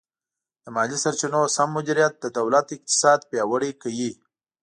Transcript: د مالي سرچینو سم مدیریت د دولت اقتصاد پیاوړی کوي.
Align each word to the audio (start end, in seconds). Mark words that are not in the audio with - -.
د 0.63 0.65
مالي 0.75 0.97
سرچینو 1.03 1.41
سم 1.55 1.69
مدیریت 1.77 2.13
د 2.19 2.25
دولت 2.37 2.65
اقتصاد 2.75 3.19
پیاوړی 3.29 3.71
کوي. 3.81 4.11